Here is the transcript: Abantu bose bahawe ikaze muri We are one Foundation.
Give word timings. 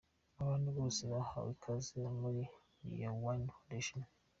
Abantu 0.41 0.67
bose 0.77 1.01
bahawe 1.11 1.49
ikaze 1.55 1.93
muri 2.19 2.41
We 2.87 2.97
are 3.09 3.17
one 3.29 3.43
Foundation. 3.55 4.01